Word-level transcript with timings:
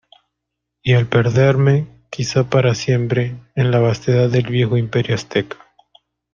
y 0.81 0.93
al 0.95 1.05
perderme, 1.05 1.87
quizá 2.09 2.49
para 2.49 2.73
siempre, 2.73 3.37
en 3.53 3.69
la 3.69 3.77
vastedad 3.77 4.31
del 4.31 4.47
viejo 4.47 4.75
Imperio 4.75 5.13
Azteca 5.13 5.59